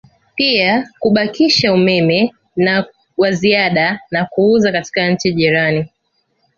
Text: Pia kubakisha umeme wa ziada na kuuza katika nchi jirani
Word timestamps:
Pia 0.35 0.89
kubakisha 0.99 1.73
umeme 1.73 2.33
wa 3.17 3.31
ziada 3.31 3.99
na 4.11 4.25
kuuza 4.25 4.71
katika 4.71 5.09
nchi 5.09 5.33
jirani 5.33 5.89